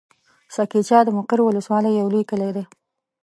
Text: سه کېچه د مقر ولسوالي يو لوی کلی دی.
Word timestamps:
سه 0.53 0.63
کېچه 0.71 0.99
د 1.05 1.09
مقر 1.17 1.39
ولسوالي 1.43 1.91
يو 1.99 2.07
لوی 2.13 2.23
کلی 2.29 2.51
دی. 2.55 2.63